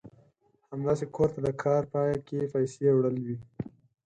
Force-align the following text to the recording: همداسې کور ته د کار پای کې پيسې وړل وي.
همداسې 0.71 1.05
کور 1.15 1.29
ته 1.35 1.39
د 1.45 1.49
کار 1.63 1.83
پای 1.93 2.13
کې 2.27 2.49
پيسې 2.53 2.87
وړل 2.93 3.17
وي. 3.25 3.37